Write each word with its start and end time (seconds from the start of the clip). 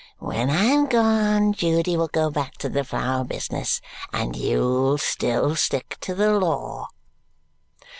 When 0.17 0.49
I 0.49 0.63
am 0.63 0.87
gone, 0.87 1.53
Judy 1.53 1.95
will 1.95 2.07
go 2.07 2.31
back 2.31 2.53
to 2.57 2.69
the 2.69 2.83
flower 2.83 3.23
business 3.23 3.81
and 4.11 4.35
you'll 4.35 4.97
still 4.97 5.55
stick 5.55 5.97
to 6.01 6.15
the 6.15 6.39
law." 6.39 6.87